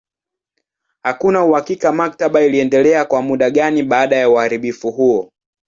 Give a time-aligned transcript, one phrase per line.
[1.03, 5.31] Hakuna uhakika maktaba iliendelea kwa muda gani baada ya uharibifu huo.